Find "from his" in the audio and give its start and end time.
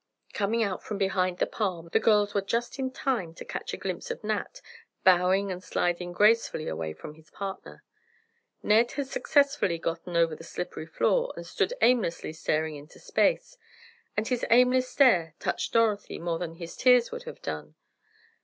6.93-7.29